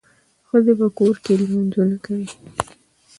ښځي 0.47 0.73
په 0.79 0.87
کور 0.97 1.15
کي 1.23 1.33
لمونځونه 1.41 1.95
کوي. 2.05 2.27